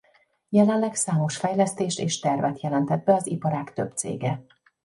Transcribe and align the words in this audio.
Jelenleg 0.49 0.95
számos 0.95 1.37
fejlesztést 1.37 1.99
és 1.99 2.19
tervet 2.19 2.61
jelentett 2.61 3.03
be 3.03 3.13
az 3.13 3.27
iparág 3.27 3.73
több 3.73 3.91
cége. 3.97 4.43